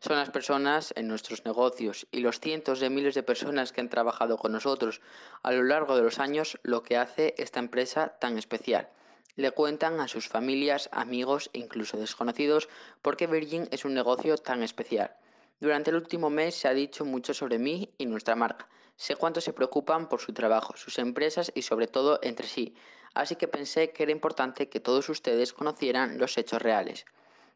Son 0.00 0.18
las 0.18 0.28
personas 0.28 0.92
en 0.96 1.08
nuestros 1.08 1.46
negocios 1.46 2.06
y 2.12 2.20
los 2.20 2.40
cientos 2.40 2.78
de 2.78 2.90
miles 2.90 3.14
de 3.14 3.22
personas 3.22 3.72
que 3.72 3.80
han 3.80 3.88
trabajado 3.88 4.36
con 4.36 4.52
nosotros 4.52 5.00
a 5.42 5.50
lo 5.50 5.62
largo 5.62 5.96
de 5.96 6.02
los 6.02 6.18
años 6.18 6.58
lo 6.62 6.82
que 6.82 6.98
hace 6.98 7.34
esta 7.38 7.58
empresa 7.58 8.18
tan 8.20 8.36
especial. 8.36 8.90
Le 9.34 9.50
cuentan 9.52 9.98
a 9.98 10.08
sus 10.08 10.28
familias, 10.28 10.90
amigos 10.92 11.48
e 11.54 11.58
incluso 11.58 11.96
desconocidos 11.96 12.68
por 13.00 13.16
qué 13.16 13.26
Virgin 13.26 13.66
es 13.70 13.86
un 13.86 13.94
negocio 13.94 14.36
tan 14.36 14.62
especial. 14.62 15.16
Durante 15.58 15.88
el 15.88 15.96
último 15.96 16.28
mes 16.28 16.54
se 16.54 16.68
ha 16.68 16.74
dicho 16.74 17.06
mucho 17.06 17.32
sobre 17.32 17.58
mí 17.58 17.88
y 17.96 18.04
nuestra 18.04 18.36
marca. 18.36 18.68
Sé 18.96 19.16
cuánto 19.16 19.40
se 19.40 19.52
preocupan 19.52 20.08
por 20.08 20.20
su 20.20 20.32
trabajo, 20.32 20.76
sus 20.76 20.98
empresas 20.98 21.50
y 21.54 21.62
sobre 21.62 21.88
todo 21.88 22.18
entre 22.22 22.46
sí, 22.46 22.74
así 23.14 23.36
que 23.36 23.48
pensé 23.48 23.90
que 23.90 24.04
era 24.04 24.12
importante 24.12 24.68
que 24.68 24.80
todos 24.80 25.08
ustedes 25.08 25.52
conocieran 25.52 26.18
los 26.18 26.38
hechos 26.38 26.62
reales. 26.62 27.04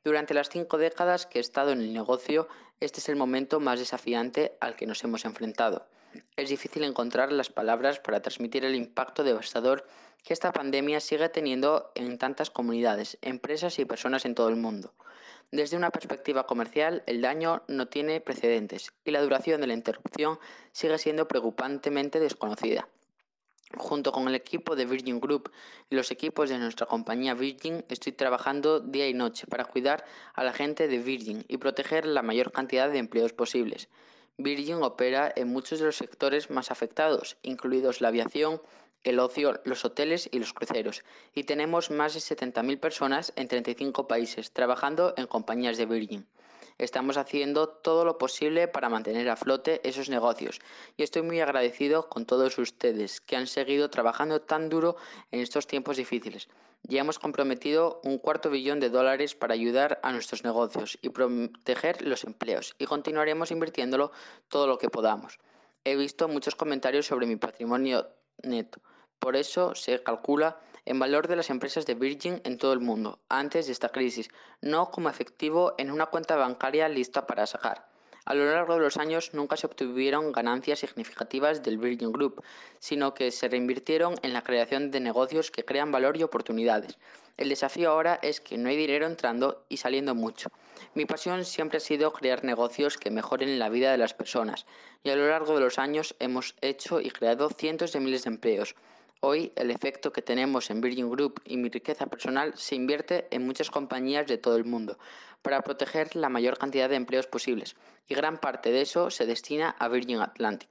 Durante 0.05 0.35
las 0.35 0.49
cinco 0.49 0.79
décadas 0.79 1.27
que 1.27 1.39
he 1.39 1.41
estado 1.41 1.71
en 1.73 1.81
el 1.81 1.93
negocio, 1.93 2.49
este 2.81 3.01
es 3.01 3.09
el 3.09 3.17
momento 3.17 3.61
más 3.61 3.79
desafiante 3.79 4.57
al 4.61 4.77
que 4.77 4.87
nos 4.87 5.03
hemos 5.05 5.25
enfrentado. 5.25 5.87
Es 6.37 6.49
difícil 6.49 6.85
encontrar 6.85 7.33
las 7.33 7.51
palabras 7.51 8.01
para 8.01 8.23
transmitir 8.23 8.65
el 8.65 8.75
impacto 8.75 9.25
devastador 9.25 9.87
que 10.25 10.33
esta 10.33 10.53
pandemia 10.53 11.01
sigue 11.01 11.29
teniendo 11.29 11.91
en 11.95 12.19
tantas 12.19 12.51
comunidades, 12.51 13.19
empresas 13.23 13.79
y 13.79 13.85
personas 13.85 14.25
en 14.25 14.35
todo 14.35 14.49
el 14.49 14.57
mundo. 14.57 14.93
Desde 15.51 15.79
una 15.79 15.91
perspectiva 15.91 16.45
comercial, 16.47 17.03
el 17.07 17.23
daño 17.23 17.63
no 17.69 17.89
tiene 17.89 18.21
precedentes 18.21 18.93
y 19.05 19.13
la 19.13 19.23
duración 19.23 19.63
de 19.63 19.67
la 19.67 19.73
interrupción 19.73 20.39
sigue 20.73 20.99
siendo 20.99 21.27
preocupantemente 21.27 22.21
desconocida. 22.21 22.87
Junto 23.77 24.13
con 24.13 24.29
el 24.29 24.35
equipo 24.35 24.77
de 24.77 24.85
Virgin 24.85 25.21
Group 25.21 25.51
y 25.89 25.95
los 25.95 26.11
equipos 26.11 26.51
de 26.51 26.59
nuestra 26.59 26.87
compañía 26.87 27.35
Virgin, 27.35 27.85
estoy 27.89 28.13
trabajando 28.13 28.81
día 28.81 29.09
y 29.09 29.15
noche 29.15 29.47
para 29.47 29.65
cuidar 29.65 30.05
a 30.35 30.45
la 30.45 30.53
gente 30.53 30.87
de 30.87 30.99
Virgin 30.99 31.45
y 31.49 31.57
proteger 31.57 32.07
la 32.07 32.23
mayor 32.23 32.53
cantidad 32.53 32.91
de 32.91 32.99
empleos 32.99 33.33
posibles. 33.33 33.89
Virgin 34.37 34.83
opera 34.83 35.33
en 35.35 35.49
muchos 35.49 35.81
de 35.81 35.87
los 35.87 35.97
sectores 35.97 36.51
más 36.51 36.71
afectados, 36.71 37.39
incluidos 37.43 38.01
la 38.01 38.09
aviación, 38.09 38.61
el 39.05 39.19
ocio, 39.19 39.61
los 39.65 39.85
hoteles 39.85 40.29
y 40.33 40.39
los 40.39 40.53
cruceros, 40.53 41.05
y 41.35 41.45
tenemos 41.45 41.91
más 41.91 42.15
de 42.15 42.21
70.000 42.21 42.81
personas 42.81 43.33
en 43.37 43.49
35 43.49 44.09
países 44.09 44.53
trabajando 44.53 45.15
en 45.17 45.27
compañías 45.27 45.77
de 45.77 45.87
Virgin. 45.87 46.27
Estamos 46.79 47.17
haciendo 47.17 47.69
todo 47.69 48.05
lo 48.05 48.19
posible 48.19 48.69
para 48.69 48.89
mantener 48.89 49.29
a 49.29 49.37
flote 49.37 49.81
esos 49.83 50.09
negocios 50.09 50.61
y 50.97 51.03
estoy 51.03 51.23
muy 51.23 51.41
agradecido 51.41 52.09
con 52.09 52.25
todos 52.25 52.57
ustedes 52.57 53.21
que 53.21 53.35
han 53.35 53.49
seguido 53.49 53.91
trabajando 53.91 54.43
tan 54.43 54.69
duro 54.69 54.97
en 55.33 55.41
estos 55.41 55.67
tiempos 55.67 55.97
difíciles. 55.97 56.49
Ya 56.85 57.01
hemos 57.01 57.19
comprometido 57.19 58.01
un 58.05 58.19
cuarto 58.19 58.49
billón 58.49 58.79
de 58.79 58.91
dólares 58.91 59.35
para 59.35 59.55
ayudar 59.55 59.99
a 60.05 60.13
nuestros 60.13 60.45
negocios 60.45 60.99
y 61.03 61.09
proteger 61.09 62.01
los 62.03 62.23
empleos 62.23 62.77
y 62.79 62.87
continuaremos 62.87 63.51
invirtiéndolo 63.51 64.13
todo 64.47 64.69
lo 64.69 64.79
que 64.79 64.89
podamos. 64.89 65.41
He 65.83 65.97
visto 65.97 66.29
muchos 66.29 66.55
comentarios 66.55 67.07
sobre 67.07 67.27
mi 67.27 67.35
patrimonio 67.35 68.07
neto. 68.43 68.81
Por 69.19 69.37
eso 69.37 69.75
se 69.75 70.03
calcula 70.03 70.61
en 70.85 70.99
valor 70.99 71.29
de 71.29 71.37
las 71.37 71.51
empresas 71.51 71.85
de 71.87 71.95
Virgin 71.95 72.41
en 72.45 72.57
todo 72.57 72.73
el 72.73 72.81
mundo, 72.81 73.19
antes 73.29 73.67
de 73.67 73.73
esta 73.73 73.91
crisis, 73.91 74.31
no 74.63 74.91
como 74.91 75.11
efectivo 75.11 75.75
en 75.77 75.91
una 75.91 76.07
cuenta 76.07 76.37
bancaria 76.37 76.89
lista 76.89 77.27
para 77.27 77.47
sacar. 77.47 77.88
A 78.29 78.35
lo 78.35 78.45
largo 78.45 78.75
de 78.75 78.81
los 78.81 78.99
años 78.99 79.33
nunca 79.33 79.57
se 79.57 79.67
obtuvieron 79.67 80.33
ganancias 80.33 80.81
significativas 80.81 81.63
del 81.63 81.79
Virgin 81.79 82.13
Group, 82.13 82.43
sino 82.79 83.15
que 83.15 83.31
se 83.31 83.49
reinvirtieron 83.49 84.17
en 84.21 84.35
la 84.35 84.43
creación 84.43 84.91
de 84.91 85.01
negocios 85.01 85.51
que 85.51 85.65
crean 85.65 85.91
valor 85.91 86.19
y 86.19 86.25
oportunidades. 86.25 86.99
El 87.39 87.49
desafío 87.49 87.91
ahora 87.91 88.19
es 88.21 88.43
que 88.43 88.59
no 88.59 88.69
hay 88.69 88.77
dinero 88.77 89.07
entrando 89.07 89.65
y 89.71 89.79
saliendo 89.79 90.15
mucho. 90.15 90.51
Mi 90.93 91.07
pasión 91.07 91.47
siempre 91.47 91.79
ha 91.79 91.81
sido 91.81 92.13
crear 92.13 92.45
negocios 92.45 92.99
que 92.99 93.11
mejoren 93.11 93.59
la 93.59 93.71
vida 93.71 93.93
de 93.93 93.97
las 93.97 94.13
personas, 94.13 94.67
y 95.03 95.09
a 95.09 95.17
lo 95.17 95.27
largo 95.27 95.55
de 95.55 95.61
los 95.61 95.79
años 95.79 96.15
hemos 96.19 96.55
hecho 96.61 97.01
y 97.01 97.09
creado 97.09 97.49
cientos 97.49 97.95
de 97.95 98.01
miles 98.01 98.25
de 98.25 98.29
empleos. 98.29 98.75
Hoy 99.21 99.53
el 99.57 99.73
efecto 99.73 100.13
que 100.13 100.23
tenemos 100.23 100.71
en 100.71 100.81
Virgin 100.81 101.11
Group 101.11 101.41
y 101.45 101.57
mi 101.57 101.69
riqueza 101.69 102.07
personal 102.07 102.53
se 102.57 102.77
invierte 102.77 103.27
en 103.33 103.45
muchas 103.45 103.69
compañías 103.69 104.29
de 104.29 104.39
todo 104.39 104.55
el 104.55 104.65
mundo 104.65 104.97
para 105.43 105.63
proteger 105.63 106.15
la 106.15 106.29
mayor 106.29 106.57
cantidad 106.57 106.89
de 106.89 106.95
empleos 106.95 107.27
posibles 107.27 107.75
y 108.07 108.15
gran 108.15 108.39
parte 108.39 108.71
de 108.71 108.83
eso 108.83 109.11
se 109.11 109.27
destina 109.27 109.71
a 109.71 109.89
Virgin 109.89 110.21
Atlantic. 110.21 110.69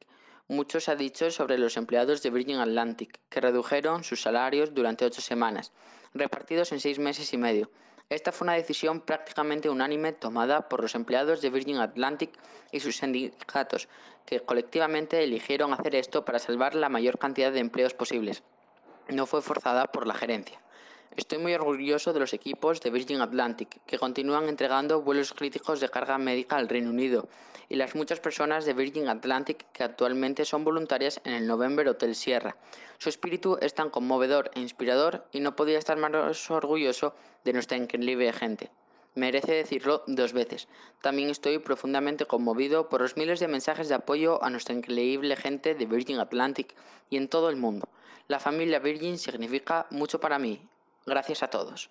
Mucho 0.47 0.79
se 0.79 0.91
ha 0.91 0.95
dicho 0.95 1.29
sobre 1.29 1.57
los 1.57 1.75
empleados 1.75 2.23
de 2.23 2.29
Virgin 2.29 2.59
Atlantic, 2.59 3.19
que 3.27 3.41
redujeron 3.41 4.05
sus 4.05 4.21
salarios 4.21 4.73
durante 4.73 5.03
ocho 5.03 5.19
semanas, 5.19 5.73
repartidos 6.13 6.71
en 6.71 6.79
seis 6.79 6.99
meses 6.99 7.33
y 7.33 7.37
medio. 7.37 7.69
Esta 8.09 8.31
fue 8.31 8.45
una 8.45 8.53
decisión 8.53 9.01
prácticamente 9.01 9.69
unánime 9.69 10.13
tomada 10.13 10.69
por 10.69 10.81
los 10.81 10.95
empleados 10.95 11.41
de 11.41 11.49
Virgin 11.49 11.77
Atlantic 11.77 12.31
y 12.71 12.79
sus 12.79 12.97
sindicatos, 12.97 13.89
que 14.25 14.39
colectivamente 14.39 15.21
eligieron 15.23 15.73
hacer 15.73 15.93
esto 15.93 16.23
para 16.23 16.39
salvar 16.39 16.73
la 16.73 16.87
mayor 16.87 17.19
cantidad 17.19 17.51
de 17.51 17.59
empleos 17.59 17.93
posibles. 17.93 18.43
No 19.09 19.25
fue 19.25 19.41
forzada 19.41 19.87
por 19.87 20.07
la 20.07 20.13
gerencia. 20.13 20.61
Estoy 21.15 21.39
muy 21.39 21.53
orgulloso 21.53 22.13
de 22.13 22.19
los 22.19 22.33
equipos 22.33 22.81
de 22.81 22.91
Virgin 22.91 23.21
Atlantic, 23.21 23.79
que 23.85 23.97
continúan 23.97 24.49
entregando 24.49 25.01
vuelos 25.01 25.33
críticos 25.33 25.79
de 25.79 25.89
carga 25.89 26.17
médica 26.17 26.57
al 26.57 26.69
Reino 26.69 26.89
Unido, 26.89 27.27
y 27.69 27.75
las 27.75 27.95
muchas 27.95 28.19
personas 28.19 28.65
de 28.65 28.73
Virgin 28.73 29.07
Atlantic 29.07 29.65
que 29.71 29.83
actualmente 29.83 30.45
son 30.45 30.63
voluntarias 30.63 31.19
en 31.23 31.33
el 31.33 31.47
November 31.47 31.87
Hotel 31.87 32.15
Sierra. 32.15 32.57
Su 32.97 33.09
espíritu 33.09 33.57
es 33.61 33.73
tan 33.73 33.89
conmovedor 33.89 34.51
e 34.53 34.59
inspirador 34.59 35.25
y 35.31 35.39
no 35.39 35.55
podía 35.55 35.79
estar 35.79 35.97
más 35.97 36.51
orgulloso 36.51 37.15
de 37.43 37.53
nuestra 37.53 37.77
increíble 37.77 38.31
gente. 38.33 38.69
Merece 39.15 39.53
decirlo 39.53 40.03
dos 40.05 40.33
veces. 40.33 40.67
También 41.01 41.29
estoy 41.29 41.57
profundamente 41.57 42.25
conmovido 42.25 42.87
por 42.89 43.01
los 43.01 43.17
miles 43.17 43.39
de 43.39 43.47
mensajes 43.47 43.89
de 43.89 43.95
apoyo 43.95 44.43
a 44.43 44.49
nuestra 44.49 44.75
increíble 44.75 45.35
gente 45.35 45.73
de 45.73 45.85
Virgin 45.87 46.19
Atlantic 46.19 46.75
y 47.09 47.17
en 47.17 47.27
todo 47.27 47.49
el 47.49 47.55
mundo. 47.55 47.89
La 48.27 48.39
familia 48.39 48.79
Virgin 48.79 49.17
significa 49.17 49.87
mucho 49.89 50.19
para 50.19 50.37
mí 50.37 50.61
Gracias 51.07 51.41
a 51.41 51.47
todos. 51.47 51.89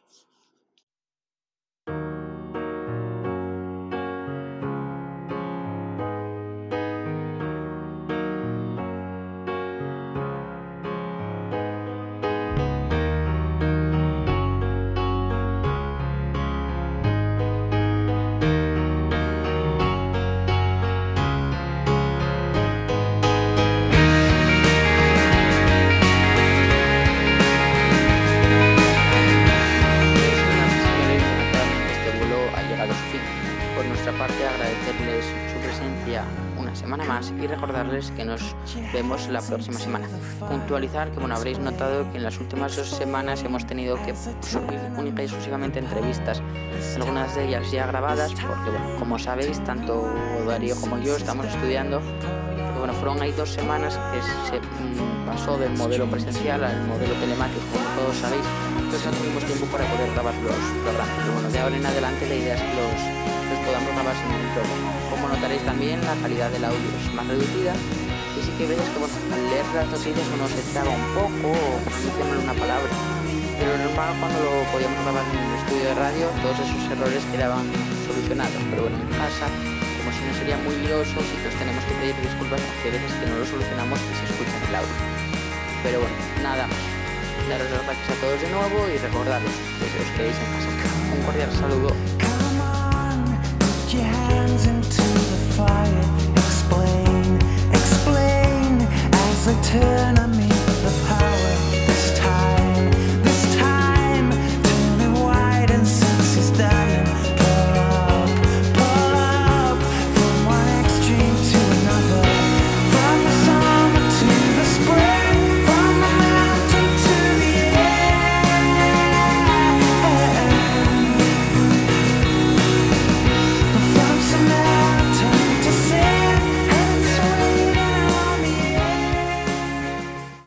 Y 37.40 37.46
recordarles 37.46 38.10
que 38.12 38.24
nos 38.24 38.54
vemos 38.92 39.28
la 39.28 39.40
próxima 39.40 39.78
semana. 39.78 40.06
Puntualizar 40.48 41.10
que 41.10 41.18
bueno, 41.20 41.34
habréis 41.34 41.58
notado 41.58 42.10
que 42.10 42.18
en 42.18 42.24
las 42.24 42.38
últimas 42.38 42.76
dos 42.76 42.88
semanas 42.88 43.42
hemos 43.44 43.66
tenido 43.66 43.96
que 44.04 44.14
subir 44.14 44.80
única 44.96 45.22
y 45.22 45.26
exclusivamente 45.26 45.78
entrevistas, 45.78 46.42
algunas 46.96 47.34
de 47.34 47.48
ellas 47.48 47.70
ya 47.70 47.86
grabadas, 47.86 48.32
porque 48.32 48.70
bueno, 48.70 48.98
como 48.98 49.18
sabéis, 49.18 49.62
tanto 49.64 50.12
Darío 50.46 50.76
como 50.80 50.98
yo 50.98 51.16
estamos 51.16 51.46
estudiando 51.46 52.00
bueno, 52.78 52.92
fueron 52.94 53.20
ahí 53.22 53.32
dos 53.32 53.50
semanas 53.50 53.98
que 54.12 54.22
se 54.50 54.60
mm, 54.60 55.26
pasó 55.26 55.56
del 55.58 55.72
modelo 55.72 56.06
presencial 56.06 56.62
al 56.62 56.86
modelo 56.86 57.14
telemático, 57.14 57.60
como 57.72 57.84
todos 58.00 58.16
sabéis, 58.16 58.44
entonces 58.78 59.06
no 59.06 59.12
tuvimos 59.12 59.44
tiempo 59.44 59.66
para 59.66 59.84
poder 59.86 60.12
grabar 60.12 60.34
los 60.34 60.54
programas. 60.84 61.16
Pero 61.18 61.32
bueno, 61.32 61.48
de 61.50 61.58
ahora 61.58 61.76
en 61.76 61.86
adelante 61.86 62.28
la 62.28 62.34
idea 62.34 62.54
es 62.54 62.62
que 62.62 62.74
los, 62.76 63.35
podamos 63.66 63.90
grabar 63.90 64.14
sin 64.14 64.30
ningún 64.30 64.52
problema. 64.54 64.88
Como 65.10 65.28
notaréis 65.28 65.64
también, 65.66 65.98
la 66.06 66.14
calidad 66.22 66.50
del 66.54 66.64
audio 66.64 66.88
es 66.94 67.12
más 67.12 67.26
reducida 67.26 67.74
y 67.74 68.38
sí 68.40 68.52
que 68.54 68.66
veis 68.70 68.78
que 68.78 68.98
al 69.02 69.42
leer 69.50 69.66
las 69.74 69.90
noticias 69.90 70.26
uno 70.30 70.46
se 70.46 70.62
traba 70.70 70.90
un 70.94 71.08
poco 71.18 71.50
o 71.50 71.78
pronuncia 71.82 72.24
mal 72.30 72.38
una 72.46 72.54
palabra. 72.54 72.92
Pero 73.58 73.70
normal 73.74 74.14
cuando 74.22 74.38
lo 74.38 74.52
podíamos 74.70 75.00
grabar 75.02 75.26
en 75.26 75.42
el 75.42 75.54
estudio 75.58 75.84
de 75.90 75.94
radio, 75.98 76.24
todos 76.46 76.58
esos 76.62 76.82
errores 76.94 77.22
quedaban 77.34 77.66
solucionados. 78.06 78.62
Pero 78.70 78.86
bueno, 78.86 78.96
en 79.02 79.10
casa 79.18 79.50
como 79.98 80.14
si 80.14 80.22
no 80.22 80.32
sería 80.38 80.58
muy 80.62 80.76
lioso 80.86 81.18
y 81.18 81.36
que 81.42 81.48
os 81.50 81.56
tenemos 81.58 81.82
que 81.90 81.94
pedir 81.98 82.14
disculpas 82.22 82.62
porque 82.62 82.94
veces 82.94 83.10
que 83.18 83.26
no 83.26 83.42
lo 83.42 83.46
solucionamos 83.50 83.98
y 83.98 84.12
se 84.14 84.24
escucha 84.30 84.54
en 84.54 84.64
el 84.70 84.74
audio. 84.78 84.96
Pero 85.82 85.96
bueno, 86.06 86.16
nada 86.46 86.70
más. 86.70 86.82
Daros 87.50 87.70
las 87.70 87.82
gracias 87.82 88.10
a 88.10 88.20
todos 88.22 88.38
de 88.42 88.50
nuevo 88.50 88.78
y 88.90 88.98
recordaros 88.98 89.54
que 89.78 89.86
si 89.90 89.96
os 89.98 90.10
queréis 90.14 90.38
en 90.38 90.50
casa. 90.54 90.98
Un 91.14 91.22
cordial 91.26 91.50
saludo. 91.58 92.35